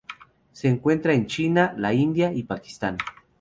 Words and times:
Se 0.51 0.67
encuentra 0.67 1.13
en 1.13 1.27
China, 1.27 1.75
la 1.77 1.93
India 1.93 2.33
y 2.33 2.41
Pakistán. 2.41 2.97